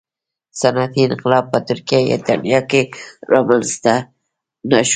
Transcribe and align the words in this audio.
صنعتي 0.61 1.01
انقلاب 1.09 1.45
په 1.53 1.59
ترکیه 1.69 1.99
یا 2.03 2.11
اېټالیا 2.17 2.59
کې 2.71 2.81
رامنځته 3.31 3.93
نه 4.69 4.79
شو 4.87 4.89